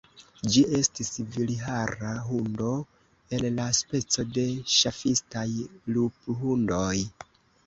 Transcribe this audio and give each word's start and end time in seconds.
Ĝi 0.53 0.61
estis 0.77 1.11
vilhara 1.35 2.13
hundo 2.29 2.69
el 3.39 3.45
la 3.59 3.67
speco 3.81 4.27
de 4.39 4.47
ŝafistaj 4.79 5.45
luphundoj. 5.99 6.91